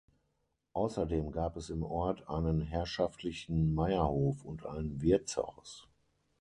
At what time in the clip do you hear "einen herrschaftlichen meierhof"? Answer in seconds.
2.27-4.43